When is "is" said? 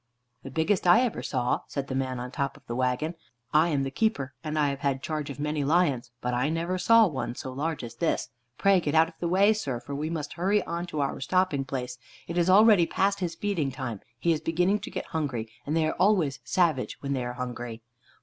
12.35-12.49, 14.33-14.41